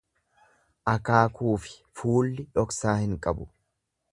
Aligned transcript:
Akaakuufi 0.93 1.75
fuulli 1.99 2.49
dhoksaa 2.59 2.99
hin 3.05 3.17
qabu. 3.27 3.51